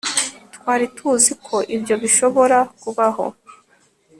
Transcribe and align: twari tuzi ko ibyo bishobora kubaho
twari 0.55 0.85
tuzi 0.95 1.31
ko 1.45 1.55
ibyo 1.75 1.95
bishobora 2.03 2.57
kubaho 2.81 3.25